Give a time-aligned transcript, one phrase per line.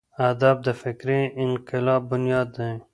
[0.29, 2.71] ادب د فکري انقلاب بنیاد دی.